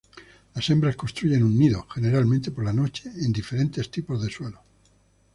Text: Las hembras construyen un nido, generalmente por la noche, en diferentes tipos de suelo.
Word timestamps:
Las 0.55 0.67
hembras 0.71 0.95
construyen 0.95 1.43
un 1.43 1.59
nido, 1.59 1.85
generalmente 1.93 2.49
por 2.49 2.63
la 2.65 2.73
noche, 2.73 3.11
en 3.17 3.31
diferentes 3.31 3.91
tipos 3.91 4.19
de 4.23 4.31
suelo. 4.31 4.59